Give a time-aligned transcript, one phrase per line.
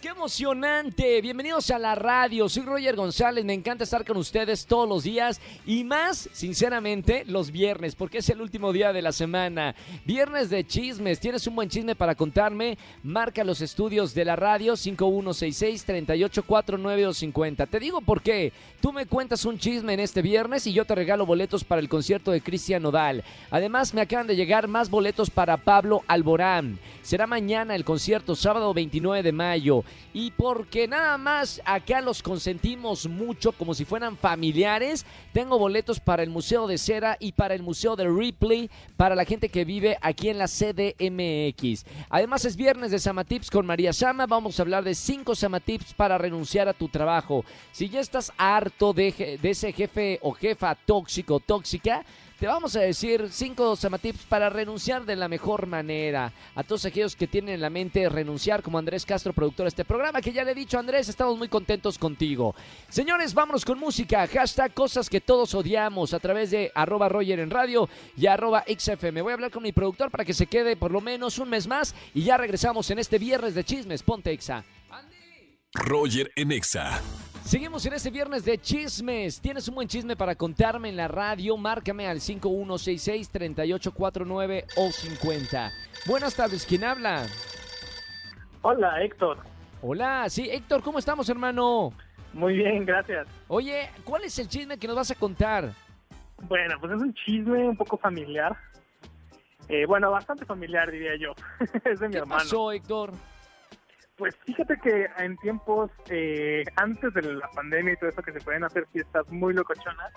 [0.00, 1.20] qué emocionante.
[1.20, 2.48] Bienvenidos a la radio.
[2.48, 3.44] Soy Roger González.
[3.44, 8.28] Me encanta estar con ustedes todos los días y más, sinceramente, los viernes, porque es
[8.30, 9.74] el último día de la semana.
[10.04, 11.20] Viernes de chismes.
[11.20, 12.78] ¿Tienes un buen chisme para contarme?
[13.02, 17.68] Marca los estudios de la radio 5166-384950.
[17.68, 18.52] Te digo por qué.
[18.80, 21.88] Tú me cuentas un chisme en este viernes y yo te regalo boletos para el
[21.88, 23.22] concierto de Cristian Nodal.
[23.50, 26.78] Además, me acaban de llegar más boletos para Pablo Alborán.
[27.02, 29.83] Será mañana el concierto, sábado 29 de mayo.
[30.12, 36.22] Y porque nada más acá los consentimos mucho como si fueran familiares, tengo boletos para
[36.22, 39.98] el Museo de Cera y para el Museo de Ripley, para la gente que vive
[40.00, 41.84] aquí en la CDMX.
[42.08, 46.18] Además es viernes de Samatips con María Sama, vamos a hablar de cinco Samatips para
[46.18, 47.44] renunciar a tu trabajo.
[47.72, 52.04] Si ya estás harto de, de ese jefe o jefa tóxico, tóxica,
[52.44, 56.30] te vamos a decir cinco samatips para renunciar de la mejor manera.
[56.54, 59.86] A todos aquellos que tienen en la mente renunciar, como Andrés Castro, productor de este
[59.86, 62.54] programa, que ya le he dicho, Andrés, estamos muy contentos contigo.
[62.90, 64.26] Señores, vámonos con música.
[64.26, 69.22] Hashtag cosas que todos odiamos a través de arroba Roger en radio y arroba XFM.
[69.22, 71.66] Voy a hablar con mi productor para que se quede por lo menos un mes
[71.66, 74.02] más y ya regresamos en este viernes de chismes.
[74.02, 74.66] Ponte Exa.
[75.72, 77.00] Roger en Exa.
[77.44, 79.38] Seguimos en este viernes de chismes.
[79.40, 81.58] ¿Tienes un buen chisme para contarme en la radio?
[81.58, 85.70] Márcame al 5166-3849 o 50.
[86.06, 87.26] Buenas tardes, ¿quién habla?
[88.62, 89.36] Hola, Héctor.
[89.82, 91.92] Hola, sí, Héctor, ¿cómo estamos, hermano?
[92.32, 93.28] Muy bien, gracias.
[93.48, 95.74] Oye, ¿cuál es el chisme que nos vas a contar?
[96.48, 98.56] Bueno, pues es un chisme un poco familiar.
[99.68, 101.34] Eh, bueno, bastante familiar, diría yo.
[101.84, 102.42] es de mi ¿Qué hermano.
[102.42, 103.12] pasó, Héctor?
[104.16, 108.40] Pues fíjate que en tiempos eh, antes de la pandemia y todo eso que se
[108.40, 110.12] pueden hacer fiestas muy locochonas,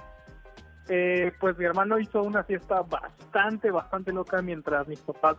[0.89, 5.37] eh, pues mi hermano hizo una fiesta bastante, bastante loca mientras mis papás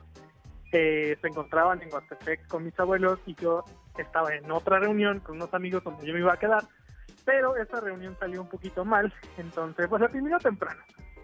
[0.73, 3.64] eh, se encontraban en Huastepec con mis abuelos y yo
[3.97, 6.64] estaba en otra reunión con unos amigos donde yo me iba a quedar,
[7.24, 10.83] pero esa reunión salió un poquito mal, entonces pues la terminó temprano.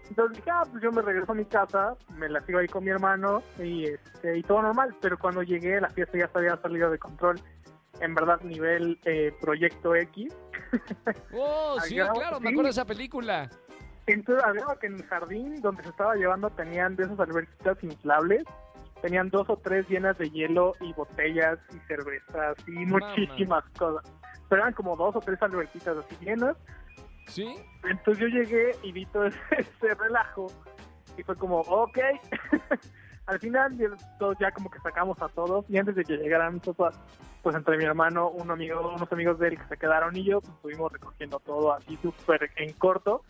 [0.09, 2.83] Entonces dije, ah, pues yo me regreso a mi casa, me la sigo ahí con
[2.83, 4.95] mi hermano y, este, y todo normal.
[5.01, 7.39] Pero cuando llegué, la fiesta ya se había salido de control.
[8.01, 10.33] En verdad, nivel eh, Proyecto X.
[11.33, 13.49] Oh, sí, claro, me acuerdo de esa película.
[14.07, 18.43] Entonces, había que en el jardín donde se estaba llevando tenían de esas alberquitas inflables.
[19.01, 24.03] Tenían dos o tres llenas de hielo y botellas y cervezas y muchísimas cosas.
[24.49, 26.55] Pero eran como dos o tres alberquitas así llenas.
[27.27, 27.55] ¿Sí?
[27.83, 30.47] Entonces yo llegué y vi todo ese, ese relajo
[31.17, 31.97] y fue como, ok.
[33.27, 36.59] Al final ya- todos ya como que sacamos a todos y antes de que llegaran
[36.59, 40.41] pues entre mi hermano, un amigo, unos amigos de él que se quedaron y yo,
[40.41, 43.23] pues estuvimos recogiendo todo así súper en corto.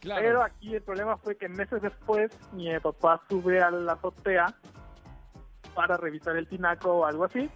[0.00, 0.22] Claro.
[0.22, 4.46] Pero aquí el problema fue que meses después mi papá sube a la azotea
[5.74, 7.48] para revisar el tinaco o algo así.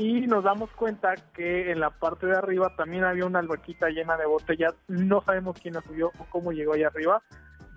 [0.00, 4.16] Y nos damos cuenta que en la parte de arriba también había una alberquita llena
[4.16, 4.74] de botellas.
[4.88, 7.22] No sabemos quién la subió o cómo llegó ahí arriba.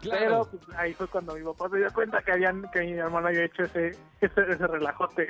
[0.02, 0.48] Pero claro.
[0.50, 3.44] pues, ahí fue cuando mi papá se dio cuenta que habían que mi hermano había
[3.44, 3.90] hecho ese,
[4.22, 5.28] ese, ese relajote.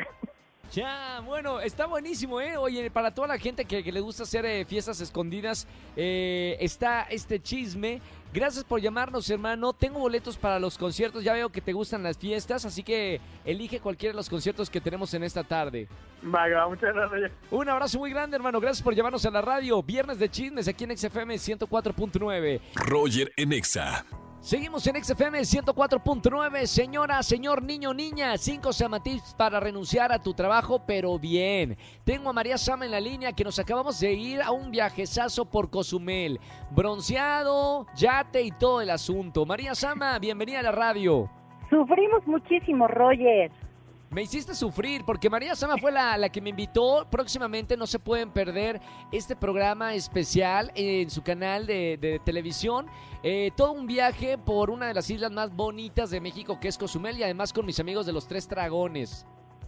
[0.71, 2.57] Ya, bueno, está buenísimo, ¿eh?
[2.57, 7.03] Oye, para toda la gente que, que le gusta hacer eh, fiestas escondidas, eh, está
[7.03, 8.01] este chisme.
[8.33, 9.73] Gracias por llamarnos, hermano.
[9.73, 11.23] Tengo boletos para los conciertos.
[11.23, 14.81] Ya veo que te gustan las fiestas, así que elige cualquiera de los conciertos que
[14.81, 15.87] tenemos en esta tarde.
[16.23, 17.31] Vaya, muchas gracias.
[17.51, 18.59] Un abrazo muy grande, hermano.
[18.59, 19.83] Gracias por llamarnos a la radio.
[19.83, 22.61] Viernes de chismes aquí en XFM 104.9.
[22.73, 24.03] Roger en Exa.
[24.43, 26.65] Seguimos en XFM 104.9.
[26.65, 31.77] Señora, señor, niño, niña, cinco samatips para renunciar a tu trabajo, pero bien.
[32.03, 35.45] Tengo a María Sama en la línea que nos acabamos de ir a un viajezazo
[35.45, 36.41] por Cozumel.
[36.71, 39.45] Bronceado, yate y todo el asunto.
[39.45, 41.29] María Sama, bienvenida a la radio.
[41.69, 43.49] Sufrimos muchísimo, Roger.
[44.13, 47.07] Me hiciste sufrir porque María Sama fue la, la que me invitó.
[47.09, 48.79] Próximamente no se pueden perder
[49.11, 52.85] este programa especial en su canal de, de televisión.
[53.23, 56.77] Eh, todo un viaje por una de las islas más bonitas de México que es
[56.77, 59.25] Cozumel y además con mis amigos de los Tres Dragones.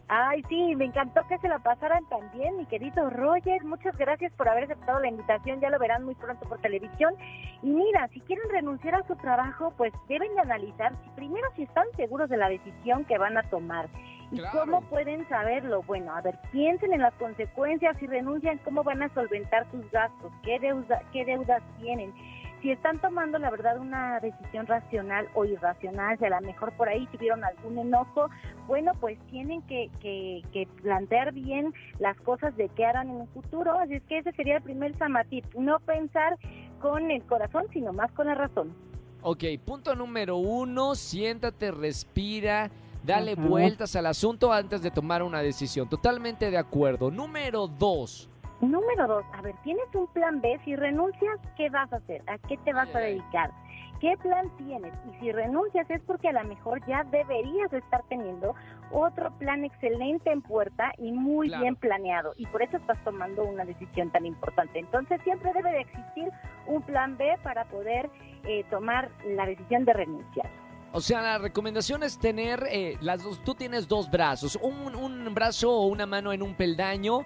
[0.07, 3.63] Ay, sí, me encantó que se la pasaran tan bien, mi querido Roger.
[3.63, 5.59] Muchas gracias por haber aceptado la invitación.
[5.59, 7.15] Ya lo verán muy pronto por televisión.
[7.63, 11.85] Y mira, si quieren renunciar a su trabajo, pues deben de analizar primero si están
[11.95, 13.89] seguros de la decisión que van a tomar.
[14.31, 14.59] ¿Y Claro.
[14.61, 15.83] cómo pueden saberlo?
[15.83, 17.95] Bueno, a ver, piensen en las consecuencias.
[17.99, 20.31] Si renuncian, ¿cómo van a solventar sus gastos?
[20.43, 22.13] ¿Qué, deuda, qué deudas tienen?
[22.61, 26.89] Si están tomando, la verdad, una decisión racional o irracional, si a lo mejor por
[26.89, 28.27] ahí tuvieron algún enojo,
[28.65, 33.27] bueno, pues tienen que, que, que plantear bien las cosas de qué harán en un
[33.27, 33.73] futuro.
[33.77, 36.37] Así es que ese sería el primer samatip, no pensar
[36.79, 38.73] con el corazón, sino más con la razón.
[39.21, 42.69] Ok, punto número uno, siéntate, respira,
[43.05, 45.87] dale vueltas al asunto antes de tomar una decisión.
[45.89, 47.11] Totalmente de acuerdo.
[47.11, 48.29] Número dos,
[48.61, 50.57] Número dos, a ver, ¿tienes un plan B?
[50.63, 52.23] Si renuncias, ¿qué vas a hacer?
[52.27, 53.51] ¿A qué te vas a dedicar?
[53.99, 54.93] ¿Qué plan tienes?
[55.11, 58.55] Y si renuncias es porque a lo mejor ya deberías de estar teniendo
[58.91, 61.63] otro plan excelente en puerta y muy Claro.
[61.63, 62.33] bien planeado.
[62.37, 64.79] Y por eso estás tomando una decisión tan importante.
[64.79, 66.29] Entonces siempre debe de existir
[66.67, 68.09] un plan B para poder
[68.45, 70.49] eh, tomar la decisión de renunciar.
[70.95, 73.43] O sea, la recomendación es tener eh, las dos.
[73.43, 77.25] Tú tienes dos brazos, un, un brazo o una mano en un peldaño,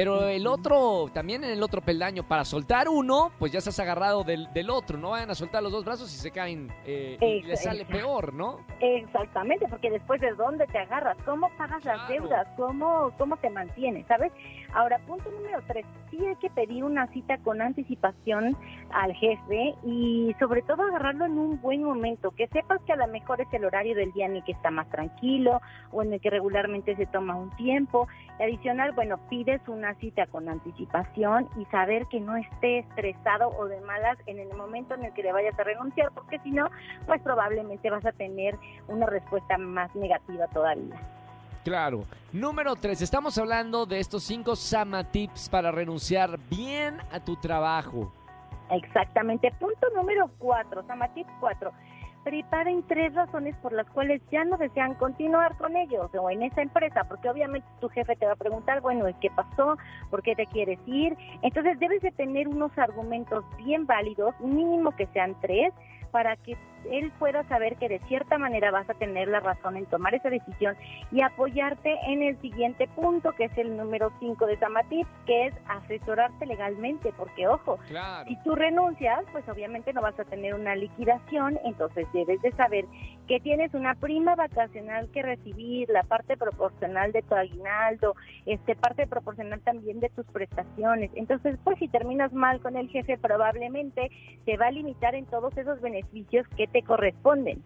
[0.00, 2.26] pero el otro también en el otro peldaño.
[2.26, 4.96] Para soltar uno, pues ya estás agarrado del, del otro.
[4.96, 8.32] No vayan a soltar los dos brazos y se caen eh, y les sale peor,
[8.32, 8.60] ¿no?
[8.80, 14.06] Exactamente, porque después de dónde te agarras, cómo pagas las deudas, cómo, cómo te mantienes,
[14.06, 14.32] ¿sabes?
[14.72, 18.56] Ahora, punto número tres, sí hay que pedir una cita con anticipación
[18.92, 23.08] al jefe y sobre todo agarrarlo en un buen momento, que sepas que a lo
[23.08, 25.60] mejor es el horario del día en el que está más tranquilo
[25.92, 28.08] o en el que regularmente se toma un tiempo.
[28.38, 33.66] Y adicional, bueno, pides una cita con anticipación y saber que no esté estresado o
[33.66, 36.68] de malas en el momento en el que le vayas a renunciar, porque si no,
[37.06, 38.56] pues probablemente vas a tener
[38.88, 40.96] una respuesta más negativa todavía.
[41.64, 42.04] Claro.
[42.32, 48.12] Número tres, estamos hablando de estos cinco Sama Tips para renunciar bien a tu trabajo.
[48.70, 49.52] Exactamente.
[49.58, 51.72] Punto número cuatro, Samatip cuatro.
[52.24, 56.60] Preparen tres razones por las cuales ya no desean continuar con ellos o en esa
[56.60, 59.78] empresa, porque obviamente tu jefe te va a preguntar, bueno, ¿qué pasó?
[60.10, 61.16] ¿Por qué te quieres ir?
[61.40, 65.72] Entonces debes de tener unos argumentos bien válidos, mínimo que sean tres,
[66.10, 66.56] para que
[66.90, 70.30] él pueda saber que de cierta manera vas a tener la razón en tomar esa
[70.30, 70.76] decisión
[71.10, 75.54] y apoyarte en el siguiente punto, que es el número 5 de Samatip, que es
[75.68, 78.28] asesorarte legalmente, porque ojo, Claro.
[78.28, 82.84] si tú renuncias, pues obviamente no vas a tener una liquidación, entonces debes de saber
[83.26, 88.14] que tienes una prima vacacional que recibir, la parte proporcional de tu aguinaldo,
[88.46, 91.10] este parte proporcional también de tus prestaciones.
[91.14, 94.10] Entonces, pues si terminas mal con el jefe, probablemente
[94.44, 97.62] te va a limitar en todos esos beneficios que te corresponden.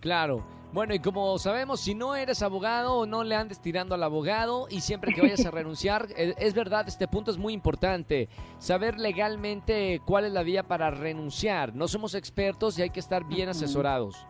[0.00, 0.44] Claro.
[0.72, 4.80] Bueno, y como sabemos, si no eres abogado, no le andes tirando al abogado y
[4.80, 8.28] siempre que vayas a renunciar, eh, es verdad, este punto es muy importante.
[8.58, 11.74] Saber legalmente cuál es la vía para renunciar.
[11.74, 14.26] No somos expertos y hay que estar bien asesorados.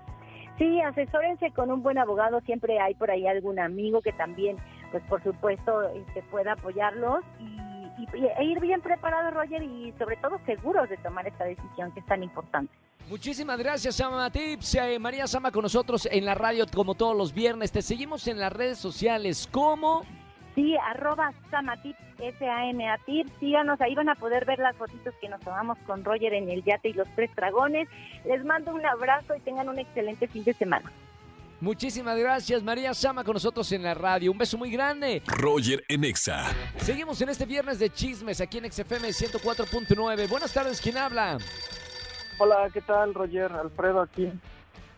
[0.59, 4.57] Sí, asesórense con un buen abogado, siempre hay por ahí algún amigo que también,
[4.93, 7.45] pues por supuesto, este, pueda apoyarlos y,
[8.03, 12.01] y- e ir bien preparados, Roger, y sobre todo seguros de tomar esta decisión que
[12.01, 12.73] es tan importante.
[13.09, 14.75] Muchísimas gracias, Sama Tips.
[14.75, 17.71] Eh, María Sama con nosotros en la radio como todos los viernes.
[17.71, 20.05] Te seguimos en las redes sociales como...
[20.57, 25.77] Sí, arroba Samatip, S-A-M-A-Tip, síganos, ahí van a poder ver las fotitos que nos tomamos
[25.87, 27.89] con Roger en el yate y los tres dragones.
[28.25, 30.91] Les mando un abrazo y tengan un excelente fin de semana.
[31.61, 34.33] Muchísimas gracias, María Sama con nosotros en la radio.
[34.33, 35.23] Un beso muy grande.
[35.27, 36.47] Roger en Exa.
[36.79, 40.29] Seguimos en este viernes de chismes aquí en XFM 104.9.
[40.29, 41.39] Buenas tardes, ¿quién habla?
[42.39, 43.51] Hola, ¿qué tal, Roger?
[43.53, 44.31] Alfredo aquí.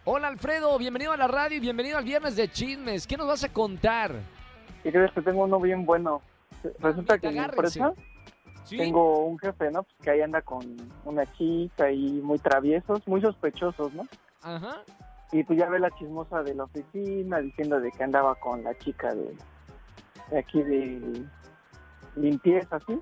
[0.04, 3.06] Hola Alfredo, bienvenido a la radio y bienvenido al viernes de chismes.
[3.06, 4.12] ¿Qué nos vas a contar?
[4.82, 6.22] ¿Qué crees que tengo uno bien bueno?
[6.80, 7.92] Resulta que en mi empresa
[8.64, 8.76] ¿Sí?
[8.76, 9.84] tengo un jefe, ¿no?
[9.84, 10.64] Pues que ahí anda con
[11.04, 14.06] una chica y muy traviesos, muy sospechosos, ¿no?
[14.42, 14.82] Ajá.
[15.30, 18.76] Y pues ya ve la chismosa de la oficina diciendo de que andaba con la
[18.78, 19.36] chica de,
[20.30, 21.22] de aquí de
[22.16, 22.98] limpieza, ¿sí?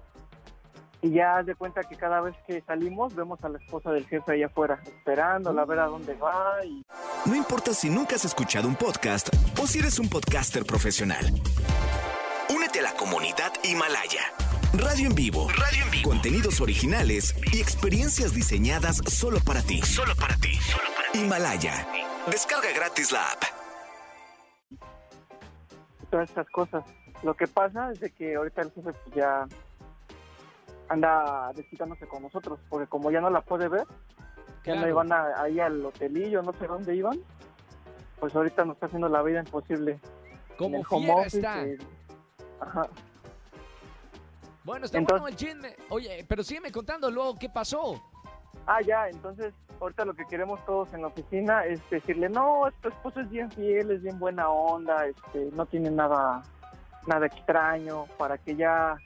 [1.07, 4.09] Y ya haz de cuenta que cada vez que salimos vemos a la esposa del
[4.09, 6.85] jefe ahí afuera, esperándola a ver a dónde va y
[7.27, 9.29] No importa si nunca has escuchado un podcast
[9.63, 11.25] o si eres un podcaster profesional.
[12.53, 14.33] Únete a la comunidad Himalaya.
[14.73, 15.47] Radio en vivo.
[15.51, 16.11] Radio en vivo.
[16.11, 19.83] Contenidos originales y experiencias diseñadas solo para ti.
[19.83, 20.59] Solo para ti.
[21.15, 21.87] Himalaya.
[22.29, 23.45] Descarga gratis la app.
[26.11, 26.85] todas estas cosas.
[27.23, 29.47] Lo que pasa es de que ahorita el jefe pues, ya
[30.88, 33.87] anda desquitándose con nosotros, porque como ya no la puede ver,
[34.64, 34.88] ya no Claro.
[34.88, 37.19] iban a- ahí al hotelillo, no sé dónde iban,
[38.21, 39.99] pues ahorita nos está haciendo la vida imposible.
[40.59, 41.64] Como fiera office, está.
[41.64, 41.78] eh,
[42.61, 42.88] ajá.
[44.64, 45.76] Bueno, está Entonces- bueno el chisme.
[45.90, 48.02] Oye, pero sígueme contando luego qué pasó.
[48.66, 52.88] Ah, ya, entonces ahorita lo que queremos todos en la oficina es decirle, no, tu
[52.88, 56.43] esposo es bien fiel, es bien buena onda, este, no tiene nada,
[57.07, 58.97] nada extraño, para que ya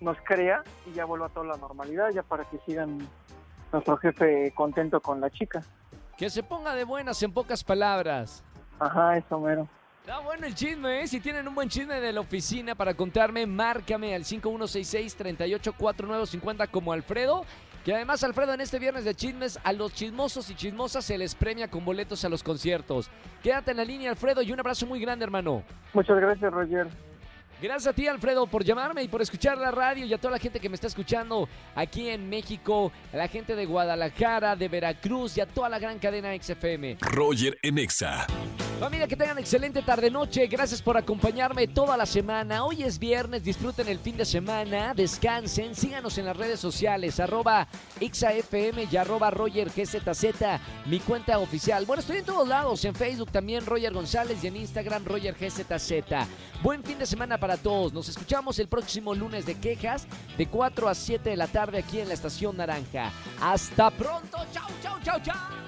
[0.00, 2.98] nos crea y ya vuelva a toda la normalidad, ya para que sigan
[3.72, 5.62] nuestro jefe contento con la chica.
[6.16, 8.42] Que se ponga de buenas en pocas palabras.
[8.78, 9.68] Ajá, eso mero.
[10.00, 11.06] Está bueno el chisme, ¿eh?
[11.06, 17.44] Si tienen un buen chisme de la oficina para contarme, márcame al 5166-384950 como Alfredo,
[17.84, 21.34] Que además, Alfredo, en este viernes de chismes, a los chismosos y chismosas se les
[21.34, 23.10] premia con boletos a los conciertos.
[23.42, 25.62] Quédate en la línea, Alfredo, y un abrazo muy grande, hermano.
[25.92, 26.88] Muchas gracias, Roger.
[27.60, 30.38] Gracias a ti, Alfredo, por llamarme y por escuchar la radio y a toda la
[30.38, 35.36] gente que me está escuchando aquí en México, a la gente de Guadalajara, de Veracruz
[35.36, 36.98] y a toda la gran cadena XFM.
[37.00, 38.26] Roger en Exa.
[38.78, 40.46] Familia, que tengan excelente tarde-noche.
[40.46, 42.64] Gracias por acompañarme toda la semana.
[42.64, 47.66] Hoy es viernes, disfruten el fin de semana, descansen, síganos en las redes sociales, arroba
[48.00, 51.86] XAFM y arroba Roger GZZ, mi cuenta oficial.
[51.86, 55.92] Bueno, estoy en todos lados, en Facebook también Roger González y en Instagram Roger GZZ.
[56.62, 57.92] Buen fin de semana para todos.
[57.92, 60.06] Nos escuchamos el próximo lunes de quejas
[60.36, 63.10] de 4 a 7 de la tarde aquí en la Estación Naranja.
[63.40, 64.38] Hasta pronto.
[64.52, 65.67] Chau, chau, chau, chau.